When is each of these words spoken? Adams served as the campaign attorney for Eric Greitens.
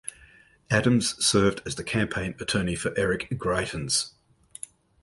Adams 0.71 1.23
served 1.23 1.61
as 1.63 1.75
the 1.75 1.83
campaign 1.83 2.33
attorney 2.39 2.73
for 2.75 2.91
Eric 2.97 3.29
Greitens. 3.37 4.13